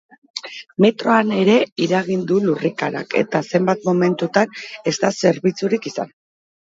Metroan 0.85 1.33
ere 1.41 1.57
eragin 1.87 2.23
du 2.31 2.39
lurrikarak, 2.45 3.13
eta 3.23 3.43
zenbat 3.55 3.85
momentutan 3.91 4.59
ez 4.93 4.99
da 5.05 5.13
zerbituzik 5.23 5.87
izan. 5.93 6.11